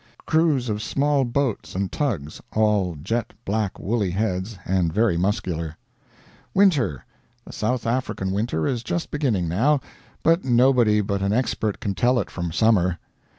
Crews 0.25 0.67
of 0.67 0.81
small 0.81 1.25
boats 1.25 1.75
and 1.75 1.91
tugs, 1.91 2.41
all 2.53 2.95
jet 3.03 3.33
black 3.45 3.77
woolly 3.77 4.09
heads 4.09 4.57
and 4.65 4.91
very 4.91 5.15
muscular. 5.15 5.77
Winter. 6.55 7.05
The 7.45 7.53
South 7.53 7.85
African 7.85 8.31
winter 8.31 8.65
is 8.65 8.81
just 8.81 9.11
beginning 9.11 9.47
now, 9.47 9.79
but 10.23 10.43
nobody 10.43 11.01
but 11.01 11.21
an 11.21 11.33
expert 11.33 11.79
can 11.79 11.93
tell 11.93 12.17
it 12.17 12.31
from 12.31 12.51
summer. 12.51 12.97